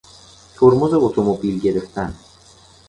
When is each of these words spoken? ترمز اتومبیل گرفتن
ترمز 0.55 0.93
اتومبیل 0.93 1.59
گرفتن 1.61 2.13